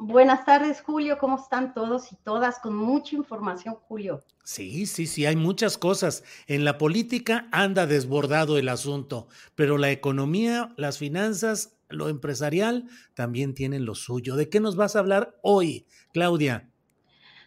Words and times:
Buenas 0.00 0.44
tardes, 0.44 0.80
Julio. 0.80 1.18
¿Cómo 1.18 1.40
están 1.42 1.74
todos 1.74 2.12
y 2.12 2.16
todas? 2.16 2.60
Con 2.60 2.76
mucha 2.76 3.16
información, 3.16 3.74
Julio. 3.88 4.22
Sí, 4.44 4.86
sí, 4.86 5.08
sí, 5.08 5.26
hay 5.26 5.34
muchas 5.34 5.76
cosas. 5.76 6.22
En 6.46 6.64
la 6.64 6.78
política 6.78 7.48
anda 7.50 7.84
desbordado 7.84 8.58
el 8.58 8.68
asunto, 8.68 9.26
pero 9.56 9.76
la 9.76 9.90
economía, 9.90 10.72
las 10.76 10.98
finanzas, 10.98 11.76
lo 11.88 12.08
empresarial 12.08 12.88
también 13.14 13.54
tienen 13.54 13.84
lo 13.84 13.96
suyo. 13.96 14.36
¿De 14.36 14.48
qué 14.48 14.60
nos 14.60 14.76
vas 14.76 14.94
a 14.94 15.00
hablar 15.00 15.36
hoy, 15.42 15.88
Claudia? 16.12 16.70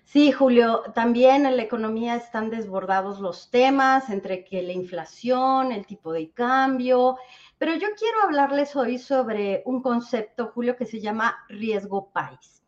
Sí, 0.03 0.33
Julio, 0.33 0.81
también 0.93 1.45
en 1.45 1.55
la 1.55 1.63
economía 1.63 2.17
están 2.17 2.49
desbordados 2.49 3.21
los 3.21 3.49
temas 3.49 4.09
entre 4.09 4.43
que 4.43 4.61
la 4.61 4.73
inflación, 4.73 5.71
el 5.71 5.85
tipo 5.85 6.11
de 6.11 6.31
cambio, 6.31 7.15
pero 7.61 7.75
yo 7.75 7.89
quiero 7.95 8.23
hablarles 8.23 8.75
hoy 8.75 8.97
sobre 8.97 9.61
un 9.67 9.83
concepto, 9.83 10.47
Julio, 10.47 10.75
que 10.75 10.87
se 10.87 10.99
llama 10.99 11.37
riesgo 11.47 12.09
país. 12.09 12.63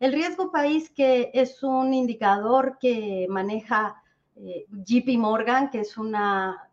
El 0.00 0.14
riesgo 0.14 0.50
país 0.50 0.88
que 0.88 1.30
es 1.34 1.62
un 1.62 1.92
indicador 1.92 2.78
que 2.80 3.26
maneja 3.28 4.02
eh, 4.36 4.64
JP 4.70 5.18
Morgan, 5.18 5.68
que 5.68 5.80
es 5.80 5.98
una 5.98 6.66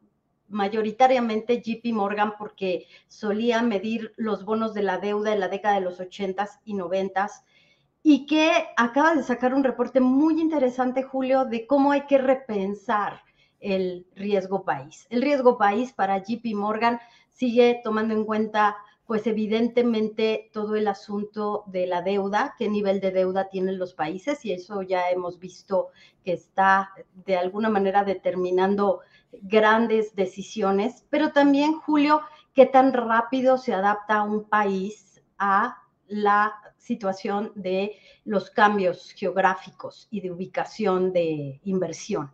mayoritariamente 0.47 1.61
JP 1.61 1.91
Morgan 1.91 2.35
porque 2.37 2.87
solía 3.09 3.61
medir 3.61 4.13
los 4.15 4.45
bonos 4.45 4.73
de 4.73 4.83
la 4.83 4.97
deuda 4.99 5.33
en 5.33 5.41
la 5.41 5.49
década 5.49 5.75
de 5.75 5.81
los 5.81 5.99
80s 5.99 6.61
y 6.63 6.75
90s 6.75 7.43
y 8.01 8.25
que 8.25 8.51
acaba 8.77 9.15
de 9.15 9.23
sacar 9.23 9.53
un 9.53 9.65
reporte 9.65 9.99
muy 9.99 10.39
interesante, 10.39 11.03
Julio, 11.03 11.43
de 11.43 11.67
cómo 11.67 11.91
hay 11.91 12.05
que 12.05 12.19
repensar 12.19 13.19
el 13.59 14.07
riesgo 14.15 14.63
país. 14.63 15.07
El 15.09 15.21
riesgo 15.21 15.57
país 15.57 15.91
para 15.91 16.19
JP 16.19 16.45
Morgan 16.53 17.01
sigue 17.35 17.81
tomando 17.83 18.13
en 18.13 18.23
cuenta, 18.23 18.77
pues 19.05 19.27
evidentemente, 19.27 20.49
todo 20.53 20.75
el 20.75 20.87
asunto 20.87 21.63
de 21.67 21.85
la 21.85 22.01
deuda, 22.01 22.55
qué 22.57 22.69
nivel 22.69 22.99
de 23.01 23.11
deuda 23.11 23.49
tienen 23.49 23.77
los 23.77 23.93
países, 23.93 24.43
y 24.45 24.53
eso 24.53 24.81
ya 24.81 25.09
hemos 25.09 25.37
visto 25.37 25.89
que 26.23 26.33
está 26.33 26.91
de 27.13 27.35
alguna 27.37 27.69
manera 27.69 28.03
determinando 28.03 29.01
grandes 29.41 30.15
decisiones, 30.15 31.05
pero 31.09 31.31
también, 31.33 31.73
Julio, 31.73 32.21
qué 32.53 32.65
tan 32.65 32.93
rápido 32.93 33.57
se 33.57 33.73
adapta 33.73 34.23
un 34.23 34.45
país 34.45 35.21
a 35.37 35.77
la 36.07 36.53
situación 36.77 37.51
de 37.55 37.97
los 38.23 38.49
cambios 38.49 39.11
geográficos 39.11 40.07
y 40.09 40.21
de 40.21 40.31
ubicación 40.31 41.11
de 41.11 41.59
inversión. 41.65 42.31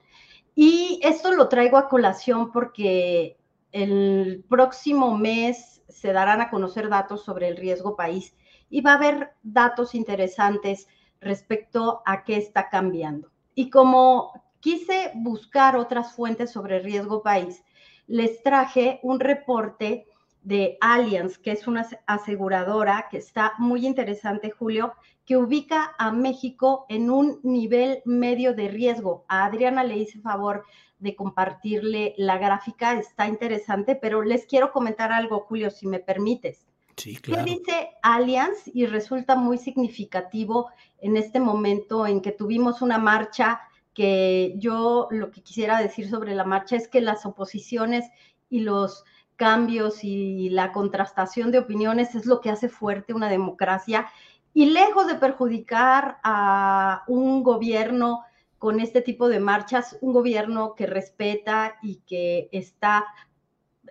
Y 0.53 0.99
esto 1.03 1.31
lo 1.31 1.47
traigo 1.47 1.77
a 1.77 1.87
colación 1.89 2.51
porque 2.51 3.37
el 3.71 4.43
próximo 4.49 5.17
mes 5.17 5.81
se 5.89 6.13
darán 6.13 6.41
a 6.41 6.49
conocer 6.49 6.89
datos 6.89 7.23
sobre 7.23 7.47
el 7.47 7.57
riesgo 7.57 7.95
país 7.95 8.35
y 8.69 8.81
va 8.81 8.93
a 8.93 8.95
haber 8.95 9.31
datos 9.43 9.93
interesantes 9.95 10.87
respecto 11.19 12.01
a 12.05 12.23
qué 12.23 12.37
está 12.37 12.69
cambiando. 12.69 13.29
Y 13.53 13.69
como 13.69 14.31
quise 14.59 15.11
buscar 15.15 15.75
otras 15.75 16.15
fuentes 16.15 16.51
sobre 16.51 16.79
riesgo 16.79 17.21
país, 17.21 17.63
les 18.07 18.41
traje 18.43 18.99
un 19.03 19.19
reporte 19.19 20.05
de 20.41 20.77
Allianz, 20.81 21.37
que 21.37 21.51
es 21.51 21.67
una 21.67 21.87
aseguradora 22.07 23.07
que 23.11 23.17
está 23.17 23.53
muy 23.59 23.85
interesante, 23.85 24.49
Julio, 24.49 24.93
que 25.25 25.37
ubica 25.37 25.93
a 25.99 26.11
México 26.11 26.85
en 26.89 27.11
un 27.11 27.39
nivel 27.43 28.01
medio 28.05 28.53
de 28.53 28.69
riesgo. 28.69 29.23
A 29.27 29.45
Adriana 29.45 29.83
le 29.83 29.97
hice 29.97 30.19
favor 30.19 30.65
de 31.01 31.15
compartirle 31.15 32.13
la 32.17 32.37
gráfica, 32.37 32.93
está 32.93 33.27
interesante, 33.27 33.95
pero 33.95 34.21
les 34.21 34.45
quiero 34.45 34.71
comentar 34.71 35.11
algo, 35.11 35.41
Julio, 35.41 35.69
si 35.69 35.87
me 35.87 35.99
permites. 35.99 36.65
Sí, 36.95 37.17
claro. 37.17 37.43
¿Qué 37.43 37.51
dice 37.51 37.89
Allianz? 38.03 38.67
Y 38.73 38.85
resulta 38.85 39.35
muy 39.35 39.57
significativo 39.57 40.69
en 40.99 41.17
este 41.17 41.39
momento 41.39 42.05
en 42.05 42.21
que 42.21 42.31
tuvimos 42.31 42.81
una 42.81 42.97
marcha 42.97 43.61
que 43.93 44.53
yo 44.57 45.07
lo 45.11 45.31
que 45.31 45.41
quisiera 45.41 45.79
decir 45.81 46.09
sobre 46.09 46.35
la 46.35 46.45
marcha 46.45 46.75
es 46.75 46.87
que 46.87 47.01
las 47.01 47.25
oposiciones 47.25 48.05
y 48.49 48.61
los 48.61 49.03
cambios 49.35 50.03
y 50.03 50.49
la 50.49 50.71
contrastación 50.71 51.51
de 51.51 51.59
opiniones 51.59 52.13
es 52.13 52.25
lo 52.25 52.41
que 52.41 52.51
hace 52.51 52.69
fuerte 52.69 53.13
una 53.13 53.27
democracia 53.27 54.07
y 54.53 54.65
lejos 54.65 55.07
de 55.07 55.15
perjudicar 55.15 56.19
a 56.23 57.03
un 57.07 57.41
gobierno 57.41 58.23
con 58.61 58.79
este 58.79 59.01
tipo 59.01 59.27
de 59.27 59.39
marchas, 59.39 59.97
un 60.01 60.13
gobierno 60.13 60.75
que 60.75 60.85
respeta 60.85 61.79
y 61.81 61.95
que 62.05 62.47
está 62.51 63.07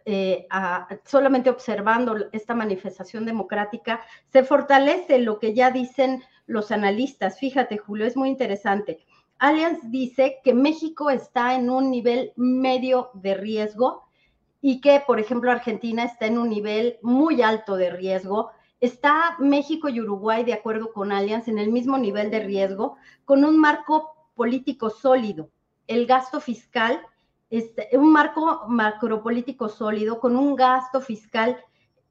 eh, 0.04 0.46
solamente 1.04 1.50
observando 1.50 2.14
esta 2.30 2.54
manifestación 2.54 3.26
democrática, 3.26 4.00
se 4.28 4.44
fortalece 4.44 5.18
lo 5.18 5.40
que 5.40 5.54
ya 5.54 5.72
dicen 5.72 6.22
los 6.46 6.70
analistas. 6.70 7.40
Fíjate, 7.40 7.78
Julio, 7.78 8.06
es 8.06 8.16
muy 8.16 8.28
interesante. 8.28 9.00
Allianz 9.40 9.90
dice 9.90 10.38
que 10.44 10.54
México 10.54 11.10
está 11.10 11.56
en 11.56 11.68
un 11.68 11.90
nivel 11.90 12.32
medio 12.36 13.10
de 13.14 13.34
riesgo 13.34 14.04
y 14.62 14.80
que, 14.80 15.02
por 15.04 15.18
ejemplo, 15.18 15.50
Argentina 15.50 16.04
está 16.04 16.26
en 16.26 16.38
un 16.38 16.48
nivel 16.48 17.00
muy 17.02 17.42
alto 17.42 17.74
de 17.74 17.90
riesgo. 17.90 18.52
Está 18.80 19.34
México 19.40 19.88
y 19.88 20.00
Uruguay, 20.00 20.44
de 20.44 20.52
acuerdo 20.52 20.92
con 20.92 21.10
Allianz, 21.10 21.48
en 21.48 21.58
el 21.58 21.72
mismo 21.72 21.98
nivel 21.98 22.30
de 22.30 22.38
riesgo, 22.38 22.98
con 23.24 23.44
un 23.44 23.58
marco 23.58 24.19
político 24.40 24.88
sólido, 24.88 25.50
el 25.86 26.06
gasto 26.06 26.40
fiscal, 26.40 26.98
este, 27.50 27.90
un 27.92 28.10
marco 28.10 28.62
macropolítico 28.68 29.68
sólido 29.68 30.18
con 30.18 30.34
un 30.34 30.56
gasto 30.56 31.02
fiscal 31.02 31.62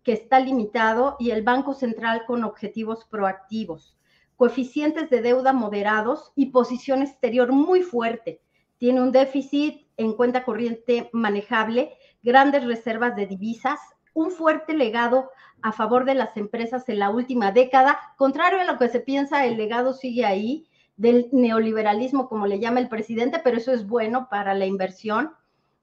que 0.04 0.14
está 0.14 0.40
limitado 0.40 1.16
y 1.18 1.32
el 1.32 1.42
Banco 1.42 1.74
Central 1.74 2.26
con 2.28 2.44
objetivos 2.44 3.04
proactivos, 3.06 3.98
coeficientes 4.36 5.10
de 5.10 5.24
deuda 5.24 5.54
moderados 5.54 6.31
y 6.36 6.52
posición 6.52 7.02
exterior 7.02 7.52
muy 7.52 7.81
fuerte. 7.81 8.44
Tiene 8.78 9.02
un 9.02 9.12
déficit 9.12 9.88
en 9.98 10.14
cuenta 10.14 10.44
corriente 10.44 11.10
manejable, 11.12 11.98
grandes 12.22 12.64
reservas 12.64 13.16
de 13.16 13.25
divisas, 13.25 13.80
un 14.14 14.30
fuerte 14.30 14.75
legado 14.75 15.32
a 15.64 15.72
favor 15.72 16.06
de 16.06 16.14
las 16.14 16.38
empresas 16.38 16.88
en 16.90 17.00
la 17.00 17.10
última 17.10 17.52
década. 17.52 18.00
Contrario 18.18 18.62
a 18.62 18.66
lo 18.66 18.78
que 18.78 18.90
se 18.90 19.00
piensa, 19.00 19.48
el 19.48 19.58
legado 19.58 19.94
sigue 19.94 20.28
ahí 20.28 20.69
del 21.00 21.30
neoliberalismo, 21.31 22.28
como 22.28 22.46
le 22.46 22.60
llama 22.60 22.81
el 22.81 22.90
presidente, 22.90 23.40
pero 23.42 23.56
eso 23.56 23.72
es 23.72 23.88
bueno 23.88 24.28
para 24.30 24.54
la 24.54 24.66
inversión, 24.66 25.31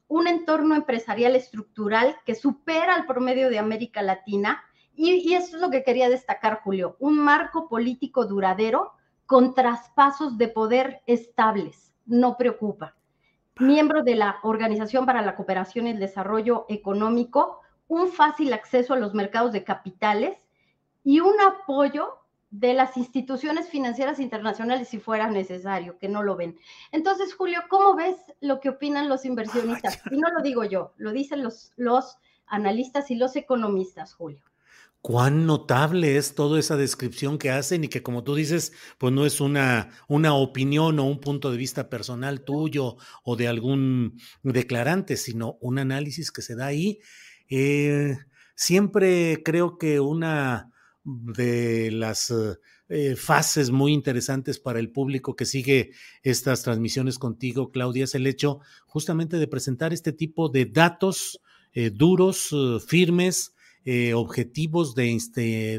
un 0.08 0.28
entorno 0.28 0.74
empresarial 0.74 1.34
estructural 1.34 2.16
que 2.26 2.34
supera 2.34 2.94
el 2.96 3.06
promedio 3.06 3.48
de 3.48 3.58
América 3.58 4.02
Latina. 4.02 4.62
Y, 4.94 5.32
eso 5.32 5.56
es 5.56 5.62
lo 5.62 5.70
que 5.70 5.82
quería 5.82 6.10
destacar, 6.10 6.60
Julio, 6.62 6.96
un 7.00 7.18
marco 7.18 7.66
político 7.66 8.26
duradero 8.26 8.92
con 9.24 9.54
traspasos 9.54 10.36
de 10.36 10.48
poder 10.48 11.00
estables, 11.06 11.94
no 12.04 12.36
preocupa. 12.36 12.94
Miembro 13.58 14.02
de 14.02 14.16
la 14.16 14.36
Organización 14.42 15.06
para 15.06 15.22
la 15.22 15.34
Cooperación 15.34 15.86
y 15.86 15.92
el 15.92 15.98
Desarrollo 15.98 16.66
Económico, 16.68 17.62
un 17.88 18.08
fácil 18.08 18.52
acceso 18.52 18.92
a 18.92 18.98
los 18.98 19.14
mercados 19.14 19.52
de 19.52 19.64
capitales 19.64 20.46
y 21.02 21.20
un 21.20 21.40
apoyo 21.40 22.18
de 22.58 22.72
las 22.72 22.96
instituciones 22.96 23.68
financieras 23.68 24.18
internacionales 24.18 24.88
si 24.88 24.98
fuera 24.98 25.28
necesario, 25.28 25.98
que 25.98 26.08
no 26.08 26.22
lo 26.22 26.36
ven. 26.36 26.58
Entonces, 26.90 27.34
Julio, 27.34 27.60
¿cómo 27.68 27.94
ves 27.94 28.16
lo 28.40 28.60
que 28.60 28.70
opinan 28.70 29.08
los 29.08 29.24
inversionistas? 29.24 30.00
Y 30.10 30.16
no 30.16 30.30
lo 30.30 30.42
digo 30.42 30.64
yo, 30.64 30.94
lo 30.96 31.12
dicen 31.12 31.42
los, 31.42 31.72
los 31.76 32.16
analistas 32.46 33.10
y 33.10 33.16
los 33.16 33.36
economistas, 33.36 34.14
Julio 34.14 34.40
cuán 35.02 35.46
notable 35.46 36.16
es 36.16 36.34
toda 36.34 36.58
esa 36.58 36.76
descripción 36.76 37.38
que 37.38 37.50
hacen 37.50 37.84
y 37.84 37.88
que 37.88 38.02
como 38.02 38.24
tú 38.24 38.34
dices, 38.34 38.72
pues 38.98 39.12
no 39.12 39.24
es 39.24 39.40
una, 39.40 39.90
una 40.08 40.34
opinión 40.34 40.98
o 40.98 41.04
un 41.04 41.20
punto 41.20 41.52
de 41.52 41.56
vista 41.56 41.88
personal 41.88 42.40
tuyo 42.40 42.96
o 43.22 43.36
de 43.36 43.46
algún 43.46 44.20
declarante, 44.42 45.16
sino 45.16 45.58
un 45.60 45.78
análisis 45.78 46.32
que 46.32 46.42
se 46.42 46.56
da 46.56 46.66
ahí. 46.66 46.98
Eh, 47.48 48.16
siempre 48.56 49.42
creo 49.44 49.78
que 49.78 50.00
una 50.00 50.72
de 51.06 51.90
las 51.92 52.32
eh, 52.88 53.16
fases 53.16 53.70
muy 53.70 53.92
interesantes 53.92 54.58
para 54.58 54.80
el 54.80 54.90
público 54.90 55.36
que 55.36 55.44
sigue 55.44 55.92
estas 56.22 56.62
transmisiones 56.64 57.18
contigo, 57.18 57.70
Claudia, 57.70 58.04
es 58.04 58.14
el 58.14 58.26
hecho 58.26 58.60
justamente 58.86 59.38
de 59.38 59.46
presentar 59.46 59.92
este 59.92 60.12
tipo 60.12 60.48
de 60.48 60.66
datos 60.66 61.40
eh, 61.72 61.90
duros, 61.90 62.54
firmes, 62.86 63.54
eh, 63.84 64.14
objetivos 64.14 64.96
de, 64.96 65.16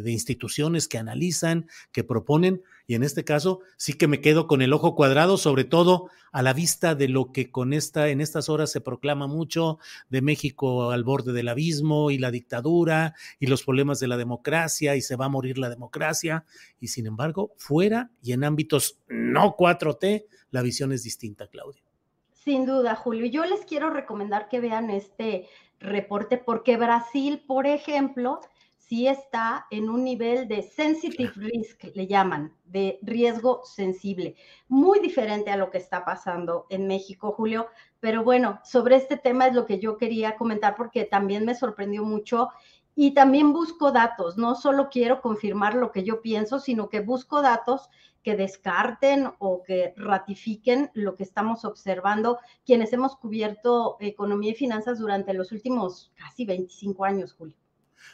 de, 0.01 0.11
instituciones 0.11 0.87
que 0.87 0.97
analizan, 0.97 1.67
que 1.91 2.05
proponen, 2.05 2.61
y 2.87 2.95
en 2.95 3.03
este 3.03 3.25
caso 3.25 3.59
sí 3.75 3.93
que 3.93 4.07
me 4.07 4.21
quedo 4.21 4.47
con 4.47 4.61
el 4.61 4.71
ojo 4.71 4.95
cuadrado, 4.95 5.37
sobre 5.37 5.65
todo 5.65 6.09
a 6.31 6.41
la 6.41 6.53
vista 6.53 6.95
de 6.95 7.09
lo 7.09 7.33
que 7.33 7.51
con 7.51 7.73
esta, 7.73 8.07
en 8.07 8.21
estas 8.21 8.47
horas 8.47 8.71
se 8.71 8.79
proclama 8.81 9.27
mucho 9.27 9.77
de 10.09 10.21
México 10.21 10.91
al 10.91 11.03
borde 11.03 11.33
del 11.33 11.49
abismo 11.49 12.11
y 12.11 12.17
la 12.17 12.31
dictadura 12.31 13.13
y 13.39 13.47
los 13.47 13.63
problemas 13.63 13.99
de 13.99 14.07
la 14.07 14.15
democracia 14.15 14.95
y 14.95 15.01
se 15.01 15.17
va 15.17 15.25
a 15.25 15.29
morir 15.29 15.57
la 15.57 15.69
democracia, 15.69 16.45
y 16.79 16.87
sin 16.87 17.05
embargo, 17.07 17.51
fuera 17.57 18.09
y 18.23 18.31
en 18.31 18.45
ámbitos 18.45 18.99
no 19.09 19.55
4T, 19.57 20.25
la 20.51 20.61
visión 20.61 20.93
es 20.93 21.03
distinta, 21.03 21.47
Claudia. 21.47 21.83
Sin 22.31 22.65
duda, 22.65 22.95
Julio. 22.95 23.25
Yo 23.25 23.43
les 23.43 23.65
quiero 23.65 23.89
recomendar 23.89 24.47
que 24.47 24.61
vean 24.61 24.89
este 24.89 25.47
reporte, 25.79 26.37
porque 26.37 26.77
Brasil, 26.77 27.43
por 27.45 27.67
ejemplo, 27.67 28.39
sí 28.87 29.07
está 29.07 29.67
en 29.69 29.89
un 29.89 30.03
nivel 30.03 30.47
de 30.47 30.61
sensitive 30.61 31.31
risk, 31.35 31.83
le 31.93 32.07
llaman, 32.07 32.53
de 32.63 32.99
riesgo 33.01 33.61
sensible, 33.65 34.35
muy 34.69 34.99
diferente 34.99 35.51
a 35.51 35.57
lo 35.57 35.69
que 35.69 35.77
está 35.77 36.05
pasando 36.05 36.67
en 36.69 36.87
México, 36.87 37.33
Julio. 37.33 37.67
Pero 37.99 38.23
bueno, 38.23 38.59
sobre 38.63 38.95
este 38.95 39.17
tema 39.17 39.47
es 39.47 39.53
lo 39.53 39.65
que 39.65 39.79
yo 39.79 39.97
quería 39.97 40.37
comentar 40.37 40.75
porque 40.75 41.03
también 41.03 41.45
me 41.45 41.55
sorprendió 41.55 42.03
mucho 42.03 42.49
y 42.95 43.13
también 43.13 43.53
busco 43.53 43.91
datos, 43.91 44.37
no 44.37 44.55
solo 44.55 44.89
quiero 44.89 45.21
confirmar 45.21 45.75
lo 45.75 45.91
que 45.91 46.03
yo 46.03 46.21
pienso, 46.21 46.59
sino 46.59 46.89
que 46.89 47.01
busco 47.01 47.41
datos 47.41 47.89
que 48.23 48.35
descarten 48.35 49.29
o 49.37 49.61
que 49.63 49.93
ratifiquen 49.97 50.89
lo 50.93 51.15
que 51.15 51.23
estamos 51.23 51.63
observando 51.63 52.39
quienes 52.65 52.91
hemos 52.93 53.15
cubierto 53.15 53.97
economía 53.99 54.51
y 54.51 54.55
finanzas 54.55 54.97
durante 54.97 55.33
los 55.33 55.51
últimos 55.51 56.11
casi 56.15 56.45
25 56.45 57.05
años, 57.05 57.33
Julio. 57.33 57.55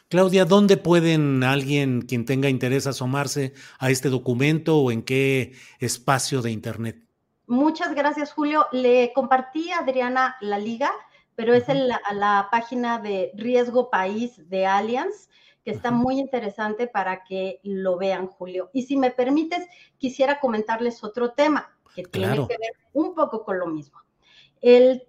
Claudia, 0.08 0.44
¿dónde 0.44 0.76
pueden 0.76 1.42
alguien, 1.42 2.02
quien 2.02 2.24
tenga 2.24 2.48
interés, 2.48 2.86
asomarse 2.86 3.54
a 3.78 3.90
este 3.90 4.10
documento 4.10 4.78
o 4.78 4.90
en 4.90 5.02
qué 5.02 5.54
espacio 5.80 6.42
de 6.42 6.50
Internet? 6.50 7.06
Muchas 7.46 7.94
gracias, 7.94 8.32
Julio. 8.32 8.66
Le 8.72 9.12
compartí 9.14 9.70
a 9.70 9.78
Adriana 9.78 10.36
la 10.40 10.58
liga, 10.58 10.90
pero 11.34 11.54
es 11.54 11.68
en 11.68 11.88
la, 11.88 12.00
la 12.12 12.48
página 12.50 12.98
de 12.98 13.32
Riesgo 13.34 13.90
País 13.90 14.48
de 14.48 14.66
Allianz 14.66 15.28
que 15.64 15.70
está 15.70 15.90
muy 15.90 16.18
interesante 16.18 16.86
para 16.86 17.24
que 17.24 17.58
lo 17.62 17.96
vean, 17.96 18.26
Julio. 18.26 18.70
Y 18.74 18.82
si 18.82 18.98
me 18.98 19.10
permites, 19.10 19.66
quisiera 19.96 20.38
comentarles 20.38 21.02
otro 21.02 21.32
tema 21.32 21.74
que 21.94 22.02
tiene 22.02 22.34
que 22.46 22.58
ver 22.58 22.72
un 22.92 23.14
poco 23.14 23.44
con 23.44 23.58
lo 23.58 23.66
mismo. 23.66 23.98
El 24.60 25.02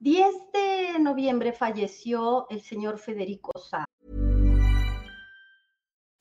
10 0.00 0.34
de 0.52 0.98
noviembre 0.98 1.52
falleció 1.52 2.46
el 2.50 2.60
señor 2.60 2.98
Federico 2.98 3.58
Sá. 3.58 3.86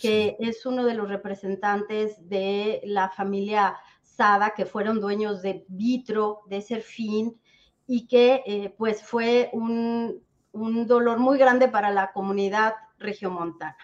Que 0.00 0.36
es 0.40 0.64
uno 0.64 0.84
de 0.84 0.94
los 0.94 1.08
representantes 1.08 2.28
de 2.28 2.80
la 2.84 3.10
familia 3.10 3.76
Sada 4.02 4.54
que 4.56 4.66
fueron 4.66 5.00
dueños 5.00 5.42
de 5.42 5.64
Vitro, 5.68 6.40
de 6.46 6.62
Serfín 6.62 7.40
y 7.86 8.06
que 8.06 8.42
eh, 8.46 8.74
pues 8.76 9.02
fue 9.02 9.50
un 9.52 10.22
un 10.52 10.86
dolor 10.86 11.18
muy 11.18 11.38
grande 11.38 11.68
para 11.68 11.90
la 11.90 12.12
comunidad 12.12 12.74
regiomontana. 12.98 13.76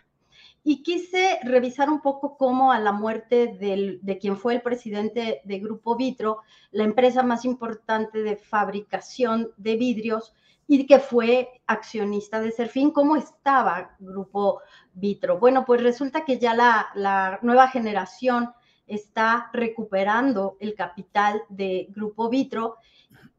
Y 0.62 0.82
quise 0.82 1.38
revisar 1.44 1.88
un 1.88 2.00
poco 2.00 2.36
cómo 2.36 2.72
a 2.72 2.80
la 2.80 2.90
muerte 2.90 3.56
de 3.56 4.18
quien 4.18 4.36
fue 4.36 4.54
el 4.54 4.62
presidente 4.62 5.40
de 5.44 5.58
Grupo 5.60 5.96
Vitro, 5.96 6.42
la 6.72 6.82
empresa 6.82 7.22
más 7.22 7.44
importante 7.44 8.22
de 8.22 8.36
fabricación 8.36 9.52
de 9.56 9.76
vidrios 9.76 10.34
y 10.68 10.86
que 10.86 10.98
fue 10.98 11.60
accionista 11.66 12.40
de 12.40 12.50
Serfín, 12.50 12.90
cómo 12.90 13.16
estaba 13.16 13.96
Grupo 13.98 14.60
Vitro. 14.92 15.38
Bueno, 15.38 15.64
pues 15.64 15.82
resulta 15.82 16.24
que 16.24 16.38
ya 16.38 16.54
la, 16.54 17.38
nueva 17.42 17.68
generación 17.68 18.52
está 18.86 19.50
recuperando 19.52 20.56
el 20.60 20.74
capital 20.74 21.42
de 21.48 21.88
Grupo 21.90 22.28
Vitro 22.28 22.76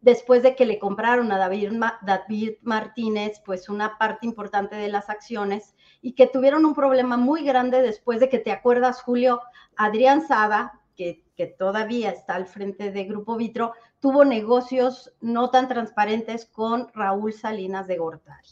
después 0.01 0.43
de 0.43 0.55
que 0.55 0.65
le 0.65 0.79
compraron 0.79 1.31
a 1.31 1.37
David, 1.37 2.53
Martínez, 2.61 3.41
pues 3.45 3.67
una 3.67 3.97
parte 3.97 4.25
importante 4.25 4.75
de 4.75 4.89
las 4.89 5.09
acciones 5.09 5.75
y 6.01 6.13
que 6.13 6.27
tuvieron 6.27 6.65
un 6.65 6.75
problema 6.75 7.17
muy 7.17 7.43
grande 7.43 7.81
después 7.81 8.19
de 8.19 8.29
que, 8.29 8.39
¿te 8.39 8.51
acuerdas, 8.51 9.01
Julio? 9.01 9.41
Adrián 9.75 10.25
Sada, 10.25 10.79
que, 10.95 11.25
que 11.35 11.47
todavía 11.47 12.11
está 12.11 12.35
al 12.35 12.47
frente 12.47 12.91
de 12.91 13.03
Grupo 13.03 13.35
Vitro, 13.35 13.73
tuvo 13.99 14.25
negocios 14.25 15.13
no 15.21 15.49
tan 15.49 15.67
transparentes 15.67 16.45
con 16.45 16.89
Raúl 16.93 17.33
Salinas 17.33 17.87
de 17.87 17.97
Gortari. 17.97 18.49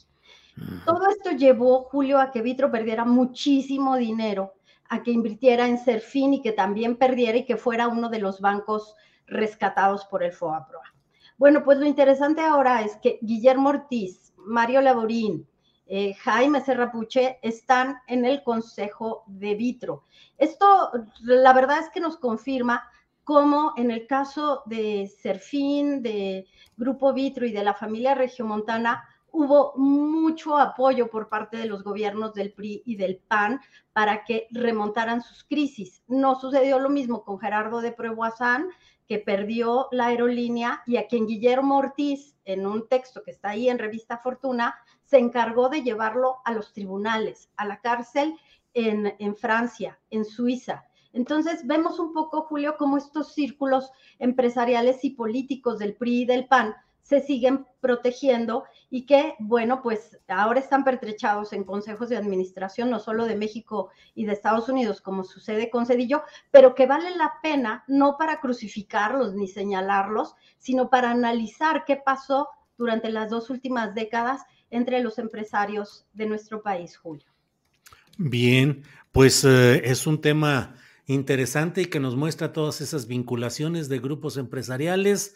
Todo 0.85 1.09
esto 1.09 1.31
llevó, 1.31 1.83
Julio, 1.83 2.19
a 2.19 2.31
que 2.31 2.41
Vitro 2.41 2.71
perdiera 2.71 3.03
muchísimo 3.03 3.97
dinero, 3.97 4.53
a 4.87 5.03
que 5.03 5.11
invirtiera 5.11 5.67
en 5.67 5.77
Serfín 5.77 6.33
y 6.33 6.41
que 6.41 6.53
también 6.53 6.95
perdiera 6.95 7.37
y 7.37 7.45
que 7.45 7.57
fuera 7.57 7.87
uno 7.87 8.09
de 8.09 8.19
los 8.19 8.39
bancos 8.39 8.95
rescatados 9.27 10.05
por 10.05 10.23
el 10.23 10.31
FOAPROA. 10.31 10.93
Bueno, 11.37 11.63
pues 11.63 11.77
lo 11.77 11.85
interesante 11.85 12.41
ahora 12.41 12.81
es 12.81 12.95
que 12.97 13.19
Guillermo 13.21 13.69
Ortiz, 13.69 14.33
Mario 14.37 14.81
Laborín, 14.81 15.45
eh, 15.87 16.13
Jaime 16.13 16.61
Serrapuche 16.61 17.39
están 17.41 17.97
en 18.07 18.25
el 18.25 18.41
Consejo 18.41 19.23
de 19.27 19.55
Vitro. 19.55 20.05
Esto, 20.37 20.91
la 21.21 21.53
verdad 21.53 21.79
es 21.79 21.89
que 21.89 21.99
nos 21.99 22.17
confirma 22.17 22.89
cómo 23.25 23.73
en 23.75 23.91
el 23.91 24.07
caso 24.07 24.61
de 24.67 25.11
Serfín, 25.21 26.01
de 26.01 26.47
Grupo 26.77 27.11
Vitro 27.11 27.45
y 27.45 27.51
de 27.51 27.63
la 27.63 27.73
familia 27.73 28.15
Regiomontana, 28.15 29.03
hubo 29.31 29.73
mucho 29.75 30.57
apoyo 30.57 31.09
por 31.09 31.27
parte 31.27 31.57
de 31.57 31.65
los 31.65 31.83
gobiernos 31.83 32.33
del 32.33 32.53
PRI 32.53 32.83
y 32.85 32.95
del 32.95 33.17
PAN 33.17 33.59
para 33.91 34.23
que 34.23 34.47
remontaran 34.51 35.21
sus 35.21 35.43
crisis. 35.43 36.03
No 36.07 36.39
sucedió 36.39 36.79
lo 36.79 36.89
mismo 36.89 37.25
con 37.25 37.39
Gerardo 37.39 37.81
de 37.81 37.91
Prueboazán, 37.91 38.69
que 39.07 39.17
perdió 39.17 39.87
la 39.91 40.07
aerolínea 40.07 40.83
y 40.85 40.97
a 40.97 41.07
quien 41.07 41.27
Guillermo 41.27 41.77
Ortiz, 41.77 42.35
en 42.45 42.65
un 42.65 42.87
texto 42.87 43.23
que 43.23 43.31
está 43.31 43.49
ahí 43.49 43.69
en 43.69 43.79
Revista 43.79 44.19
Fortuna, 44.19 44.75
se 45.03 45.17
encargó 45.17 45.69
de 45.69 45.81
llevarlo 45.81 46.37
a 46.45 46.53
los 46.53 46.73
tribunales, 46.73 47.49
a 47.57 47.65
la 47.65 47.81
cárcel 47.81 48.35
en 48.73 49.35
Francia, 49.35 49.99
en 50.11 50.25
Suiza. 50.25 50.85
Entonces 51.15 51.65
vemos 51.65 51.97
un 51.97 52.13
poco, 52.13 52.41
Julio, 52.41 52.75
cómo 52.77 52.97
estos 52.97 53.33
círculos 53.33 53.89
empresariales 54.19 55.03
y 55.05 55.11
políticos 55.11 55.79
del 55.79 55.95
PRI 55.95 56.23
y 56.23 56.25
del 56.25 56.45
PAN 56.45 56.75
se 57.01 57.21
siguen 57.21 57.65
protegiendo 57.79 58.65
y 58.89 59.05
que, 59.05 59.35
bueno, 59.39 59.81
pues 59.81 60.19
ahora 60.27 60.59
están 60.59 60.83
pertrechados 60.83 61.53
en 61.53 61.63
consejos 61.63 62.09
de 62.09 62.17
administración, 62.17 62.89
no 62.89 62.99
solo 62.99 63.25
de 63.25 63.37
México 63.37 63.91
y 64.13 64.25
de 64.25 64.33
Estados 64.33 64.67
Unidos, 64.67 64.99
como 64.99 65.23
sucede 65.23 65.69
con 65.69 65.85
Cedillo, 65.85 66.23
pero 66.51 66.75
que 66.75 66.85
vale 66.85 67.15
la 67.15 67.35
pena 67.41 67.85
no 67.87 68.17
para 68.17 68.41
crucificarlos 68.41 69.35
ni 69.35 69.47
señalarlos, 69.47 70.35
sino 70.57 70.89
para 70.89 71.11
analizar 71.11 71.85
qué 71.85 71.95
pasó 71.95 72.49
durante 72.77 73.09
las 73.09 73.29
dos 73.29 73.49
últimas 73.49 73.95
décadas 73.95 74.41
entre 74.69 74.99
los 74.99 75.17
empresarios 75.17 76.05
de 76.11 76.25
nuestro 76.25 76.61
país, 76.61 76.97
Julio. 76.97 77.27
Bien, 78.17 78.83
pues 79.13 79.45
eh, 79.45 79.81
es 79.85 80.07
un 80.07 80.19
tema 80.19 80.75
interesante 81.05 81.83
y 81.83 81.85
que 81.85 81.99
nos 81.99 82.15
muestra 82.15 82.53
todas 82.53 82.81
esas 82.81 83.07
vinculaciones 83.07 83.89
de 83.89 83.99
grupos 83.99 84.37
empresariales 84.37 85.35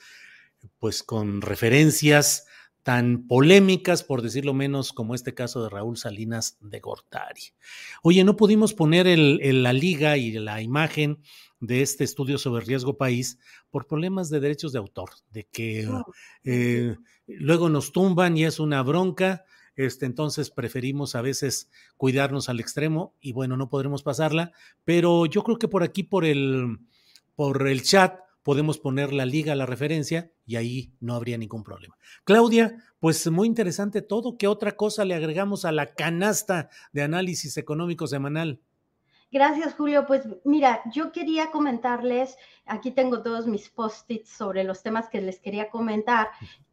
pues 0.79 1.03
con 1.03 1.41
referencias 1.41 2.45
tan 2.83 3.27
polémicas, 3.27 4.03
por 4.03 4.21
decirlo 4.21 4.53
menos, 4.53 4.93
como 4.93 5.13
este 5.13 5.33
caso 5.33 5.63
de 5.63 5.69
Raúl 5.69 5.97
Salinas 5.97 6.57
de 6.61 6.79
Gortari. 6.79 7.53
Oye, 8.01 8.23
no 8.23 8.35
pudimos 8.35 8.73
poner 8.73 9.05
el, 9.05 9.63
la 9.63 9.73
liga 9.73 10.17
y 10.17 10.31
la 10.31 10.61
imagen 10.61 11.21
de 11.59 11.81
este 11.81 12.03
estudio 12.03 12.37
sobre 12.37 12.65
riesgo 12.65 12.97
país 12.97 13.37
por 13.69 13.85
problemas 13.85 14.29
de 14.29 14.39
derechos 14.39 14.71
de 14.71 14.79
autor, 14.79 15.09
de 15.29 15.45
que 15.51 15.87
oh, 15.87 16.05
eh, 16.45 16.95
luego 17.27 17.69
nos 17.69 17.91
tumban 17.91 18.37
y 18.37 18.45
es 18.45 18.59
una 18.59 18.81
bronca. 18.81 19.43
Este, 19.79 20.05
entonces 20.05 20.49
preferimos 20.49 21.15
a 21.15 21.21
veces 21.21 21.69
cuidarnos 21.95 22.49
al 22.49 22.59
extremo 22.59 23.15
y 23.21 23.31
bueno, 23.31 23.55
no 23.55 23.69
podremos 23.69 24.03
pasarla, 24.03 24.51
pero 24.83 25.25
yo 25.25 25.41
creo 25.41 25.57
que 25.57 25.69
por 25.69 25.83
aquí, 25.83 26.03
por 26.03 26.25
el, 26.25 26.79
por 27.37 27.65
el 27.65 27.81
chat, 27.81 28.19
podemos 28.43 28.77
poner 28.77 29.13
la 29.13 29.25
liga, 29.25 29.55
la 29.55 29.65
referencia, 29.65 30.33
y 30.45 30.57
ahí 30.57 30.91
no 30.99 31.15
habría 31.15 31.37
ningún 31.37 31.63
problema. 31.63 31.97
Claudia, 32.25 32.83
pues 32.99 33.31
muy 33.31 33.47
interesante 33.47 34.01
todo. 34.01 34.37
¿Qué 34.37 34.47
otra 34.47 34.73
cosa 34.73 35.05
le 35.05 35.15
agregamos 35.15 35.63
a 35.63 35.71
la 35.71 35.93
canasta 35.93 36.69
de 36.91 37.03
análisis 37.03 37.55
económico 37.55 38.05
semanal? 38.05 38.59
Gracias, 39.31 39.75
Julio. 39.75 40.05
Pues 40.05 40.27
mira, 40.43 40.81
yo 40.93 41.13
quería 41.13 41.51
comentarles, 41.51 42.35
aquí 42.65 42.91
tengo 42.91 43.21
todos 43.23 43.47
mis 43.47 43.69
post-its 43.69 44.29
sobre 44.29 44.65
los 44.65 44.83
temas 44.83 45.07
que 45.07 45.21
les 45.21 45.39
quería 45.39 45.69
comentar, 45.69 46.27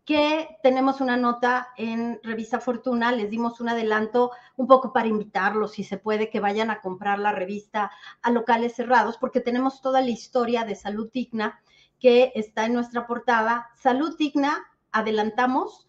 que 0.06 0.56
tenemos 0.62 1.00
una 1.00 1.16
nota 1.16 1.68
en 1.76 2.20
Revista 2.22 2.60
Fortuna, 2.60 3.10
les 3.10 3.28
dimos 3.28 3.60
un 3.60 3.68
adelanto 3.68 4.30
un 4.56 4.68
poco 4.68 4.92
para 4.92 5.08
invitarlos, 5.08 5.72
si 5.72 5.82
se 5.82 5.98
puede, 5.98 6.30
que 6.30 6.38
vayan 6.38 6.70
a 6.70 6.80
comprar 6.80 7.18
la 7.18 7.32
revista 7.32 7.90
a 8.22 8.30
locales 8.30 8.76
cerrados, 8.76 9.18
porque 9.18 9.40
tenemos 9.40 9.82
toda 9.82 10.00
la 10.00 10.10
historia 10.10 10.64
de 10.64 10.76
salud 10.76 11.10
digna 11.12 11.60
que 11.98 12.30
está 12.36 12.66
en 12.66 12.74
nuestra 12.74 13.04
portada. 13.08 13.68
Salud 13.74 14.16
digna, 14.16 14.64
adelantamos, 14.92 15.88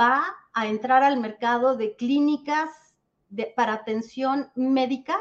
va 0.00 0.24
a 0.52 0.68
entrar 0.68 1.02
al 1.02 1.18
mercado 1.18 1.76
de 1.76 1.96
clínicas 1.96 2.70
para 3.56 3.72
atención 3.72 4.52
médica 4.54 5.18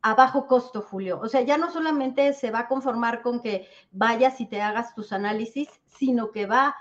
a 0.00 0.14
bajo 0.14 0.46
costo, 0.46 0.80
Julio. 0.80 1.20
O 1.22 1.28
sea, 1.28 1.42
ya 1.42 1.58
no 1.58 1.70
solamente 1.70 2.32
se 2.32 2.50
va 2.50 2.60
a 2.60 2.68
conformar 2.68 3.20
con 3.20 3.40
que 3.40 3.68
vayas 3.90 4.40
y 4.40 4.46
te 4.46 4.62
hagas 4.62 4.94
tus 4.94 5.12
análisis, 5.12 5.68
sino 5.86 6.30
que 6.30 6.46
va 6.46 6.74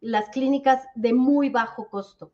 las 0.00 0.28
clínicas 0.30 0.84
de 0.94 1.12
muy 1.12 1.50
bajo 1.50 1.88
costo. 1.88 2.32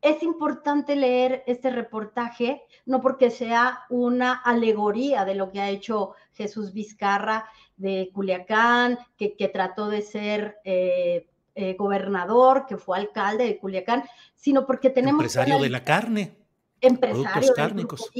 Es 0.00 0.22
importante 0.22 0.96
leer 0.96 1.42
este 1.46 1.70
reportaje, 1.70 2.62
no 2.84 3.00
porque 3.00 3.30
sea 3.30 3.84
una 3.88 4.34
alegoría 4.34 5.24
de 5.24 5.34
lo 5.34 5.50
que 5.50 5.60
ha 5.60 5.70
hecho 5.70 6.12
Jesús 6.34 6.74
Vizcarra 6.74 7.46
de 7.76 8.10
Culiacán, 8.12 8.98
que, 9.16 9.50
trató 9.52 9.88
de 9.88 10.02
ser 10.02 10.58
eh, 10.64 11.26
eh, 11.54 11.74
gobernador, 11.78 12.66
que 12.66 12.76
fue 12.76 12.98
alcalde 12.98 13.44
de 13.44 13.58
Culiacán, 13.58 14.04
sino 14.34 14.66
porque 14.66 14.90
tenemos... 14.90 15.20
Empresario 15.20 15.58
de 15.58 15.70
la 15.70 15.82
carne. 15.82 16.36
Empresario 16.80 17.54
cárnicos 17.54 18.10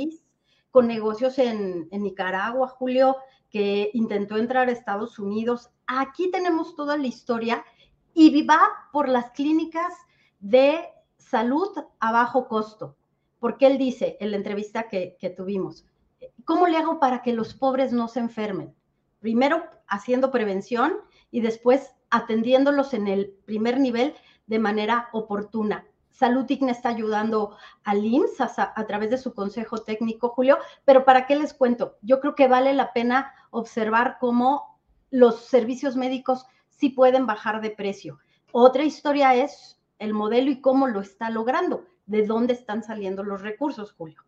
con 0.75 0.89
negocios 0.89 1.39
en, 1.39 1.89
Nicaragua, 1.93 2.67
Julio, 2.67 3.17
que 3.49 3.91
intentó 3.95 4.37
entrar 4.37 4.69
a 4.69 4.73
Estados 4.73 5.21
Unidos. 5.21 5.71
Aquí 5.87 6.33
tenemos 6.33 6.75
toda 6.75 6.97
la 6.97 7.07
historia 7.07 7.65
y 8.15 8.47
va 8.47 8.61
por 8.93 9.09
las 9.09 9.31
clínicas 9.33 9.93
de 10.41 10.89
salud 11.19 11.69
a 11.99 12.13
bajo 12.13 12.49
costo, 12.49 12.97
porque 13.41 13.67
él 13.67 13.77
dice 13.77 14.17
en 14.21 14.31
la 14.31 14.37
entrevista 14.37 14.89
que, 14.89 15.35
tuvimos, 15.37 15.85
¿cómo 16.45 16.67
le 16.67 16.79
hago 16.79 17.01
para 17.01 17.23
que 17.23 17.33
los 17.33 17.55
pobres 17.55 17.93
no 17.93 18.09
se 18.09 18.21
enfermen? 18.21 18.75
Primero 19.21 19.65
haciendo 19.89 20.31
prevención 20.31 20.95
y 21.31 21.41
después 21.41 21.93
atendiéndolos 22.11 22.95
en 22.95 23.09
el 23.09 23.31
primer 23.45 23.81
nivel 23.81 24.15
de 24.47 24.59
manera 24.59 25.09
oportuna. 25.13 25.85
Salud 26.11 26.45
Digna 26.45 26.71
está 26.71 26.91
ayudando 26.91 27.57
al 27.83 28.05
IMSS 28.05 28.59
a, 28.59 28.87
través 28.87 29.11
de 29.11 29.19
su 29.19 29.35
consejo 29.35 29.79
técnico, 29.79 30.29
Julio, 30.29 30.59
pero 30.85 31.05
¿para 31.05 31.27
qué 31.27 31.35
les 31.35 31.53
cuento? 31.55 31.97
Yo 32.03 32.21
creo 32.21 32.37
que 32.37 32.47
vale 32.47 32.73
la 32.73 32.93
pena 32.93 33.33
observar 33.51 34.19
cómo 34.21 34.79
los 35.11 35.41
servicios 35.41 35.97
médicos 35.97 36.47
sí 36.79 36.91
pueden 36.91 37.27
bajar 37.27 37.61
de 37.61 37.71
precio. 37.71 38.19
Otra 38.53 38.85
historia 38.85 39.35
es 39.35 39.79
el 39.99 40.13
modelo 40.13 40.51
y 40.51 40.61
cómo 40.61 40.87
lo 40.87 41.01
está 41.01 41.31
logrando, 41.31 41.87
de 42.07 42.27
dónde 42.27 42.55
están 42.55 42.83
saliendo 42.83 43.23
los 43.23 43.43
recursos, 43.43 43.93
Julio. 43.93 44.23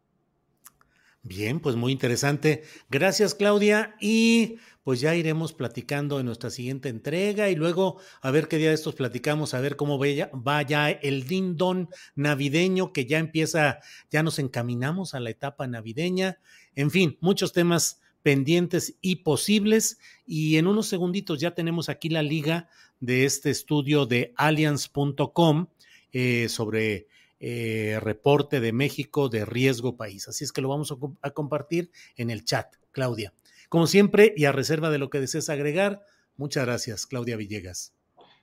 Bien, 1.22 1.58
pues 1.58 1.74
muy 1.74 1.90
interesante. 1.90 2.62
Gracias, 2.88 3.34
Claudia. 3.34 3.96
Y 4.00 4.58
pues 4.84 5.00
ya 5.00 5.16
iremos 5.16 5.52
platicando 5.52 6.20
en 6.20 6.26
nuestra 6.26 6.50
siguiente 6.50 6.88
entrega 6.88 7.50
y 7.50 7.56
luego 7.56 7.98
a 8.22 8.30
ver 8.30 8.46
qué 8.46 8.58
día 8.58 8.68
de 8.68 8.76
estos 8.76 8.94
platicamos, 8.94 9.52
a 9.52 9.60
ver 9.60 9.74
cómo 9.74 9.98
vaya, 9.98 10.90
el 11.02 11.26
dindón 11.26 11.88
navideño 12.14 12.92
que 12.92 13.06
ya 13.06 13.18
empieza, 13.18 13.80
ya 14.08 14.22
nos 14.22 14.38
encaminamos 14.38 15.14
a 15.14 15.20
la 15.20 15.30
etapa 15.30 15.66
navideña. 15.66 16.38
En 16.76 16.92
fin, 16.92 17.18
muchos 17.20 17.52
temas 17.52 18.00
pendientes 18.26 18.96
y 19.00 19.22
posibles. 19.22 20.00
Y 20.26 20.56
en 20.56 20.66
unos 20.66 20.88
segunditos 20.88 21.38
ya 21.38 21.52
tenemos 21.52 21.88
aquí 21.88 22.08
la 22.08 22.24
liga 22.24 22.68
de 22.98 23.24
este 23.24 23.50
estudio 23.50 24.04
de 24.04 24.34
allianz.com 24.36 25.68
eh, 26.10 26.48
sobre 26.48 27.06
eh, 27.38 28.00
reporte 28.02 28.58
de 28.58 28.72
México 28.72 29.28
de 29.28 29.44
riesgo 29.44 29.96
país. 29.96 30.26
Así 30.26 30.42
es 30.42 30.50
que 30.50 30.60
lo 30.60 30.68
vamos 30.68 30.92
a, 31.22 31.30
compartir 31.30 31.92
en 32.16 32.30
el 32.30 32.44
chat, 32.44 32.74
Claudia. 32.90 33.32
Como 33.68 33.86
siempre, 33.86 34.34
y 34.36 34.46
a 34.46 34.50
reserva 34.50 34.90
de 34.90 34.98
lo 34.98 35.08
que 35.08 35.20
desees 35.20 35.48
agregar, 35.48 36.04
muchas 36.36 36.66
gracias, 36.66 37.06
Claudia 37.06 37.36
Villegas. 37.36 37.94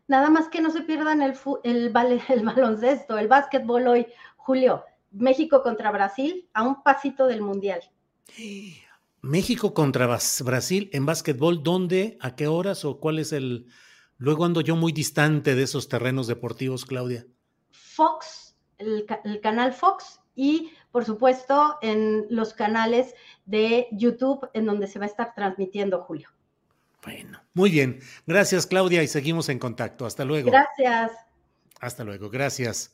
Nada 0.08 0.30
más 0.30 0.48
que 0.48 0.62
no 0.62 0.72
se 0.72 0.84
pierdan 0.84 1.22
el, 1.22 1.34
el, 1.66 1.92
el 2.30 2.46
baloncesto, 2.46 3.18
el 3.18 3.28
básquetbol 3.28 3.86
hoy, 3.90 4.08
Julio. 4.38 4.86
México 5.12 5.62
contra 5.62 5.92
Brasil 5.92 6.48
a 6.54 6.64
un 6.64 6.84
pasito 6.84 7.28
del 7.28 7.42
Mundial. 7.42 7.82
México 9.24 9.74
contra 9.74 10.06
Brasil 10.06 10.90
en 10.94 11.08
básquetbol, 11.08 11.64
¿dónde? 11.64 12.18
¿A 12.22 12.36
qué 12.36 12.46
horas? 12.46 12.86
¿O 12.86 13.00
cuál 13.00 13.18
es 13.18 13.34
el...? 13.34 13.66
Luego 14.18 14.46
ando 14.46 14.62
yo 14.62 14.76
muy 14.76 14.92
distante 14.92 15.56
de 15.56 15.64
esos 15.64 15.90
terrenos 15.90 16.28
deportivos, 16.28 16.86
Claudia. 16.86 17.26
Fox 17.72 18.44
el, 18.78 19.06
canal 19.42 19.74
Fox 19.74 20.20
y 20.36 20.72
por 20.92 21.06
supuesto 21.06 21.78
en 21.82 22.26
los 22.30 22.54
canales 22.54 23.14
de 23.46 23.88
YouTube 23.92 24.50
en 24.54 24.66
donde 24.66 24.88
se 24.88 25.00
va 25.00 25.06
a 25.06 25.10
estar 25.10 25.34
transmitiendo 25.36 26.02
Julio. 26.02 26.30
Bueno, 27.04 27.42
muy 27.54 27.70
bien. 27.70 28.00
Gracias 28.26 28.66
Claudia 28.66 29.04
y 29.04 29.08
seguimos 29.08 29.50
en 29.50 29.60
contacto. 29.60 30.06
Hasta 30.06 30.26
luego. 30.26 30.52
Gracias. 30.52 31.12
Hasta 31.80 32.04
luego. 32.04 32.30
Gracias. 32.30 32.94